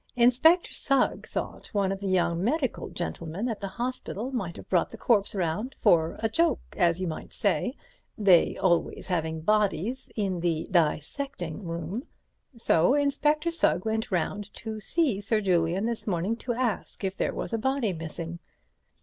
Inspector 0.15 0.73
Sugg 0.73 1.27
thought 1.27 1.67
one 1.75 1.91
of 1.91 1.99
the 1.99 2.07
young 2.07 2.43
medical 2.43 2.89
gentlemen 2.89 3.47
at 3.47 3.59
the 3.61 3.67
hospital 3.67 4.31
might 4.31 4.55
have 4.55 4.67
brought 4.67 4.89
the 4.89 4.97
corpse 4.97 5.35
round 5.35 5.75
for 5.79 6.17
a 6.23 6.27
joke, 6.27 6.75
as 6.75 6.99
you 6.99 7.05
might 7.05 7.35
say, 7.35 7.75
they 8.17 8.57
always 8.57 9.05
having 9.05 9.41
bodies 9.41 10.09
in 10.15 10.39
the 10.39 10.67
dissecting 10.71 11.63
room. 11.63 12.07
So 12.57 12.95
Inspector 12.95 13.51
Sugg 13.51 13.85
went 13.85 14.09
round 14.09 14.51
to 14.55 14.79
see 14.79 15.21
Sir 15.21 15.39
Julian 15.39 15.85
this 15.85 16.07
morning 16.07 16.35
to 16.37 16.53
ask 16.53 17.03
if 17.03 17.15
there 17.15 17.35
was 17.35 17.53
a 17.53 17.59
body 17.59 17.93
missing. 17.93 18.39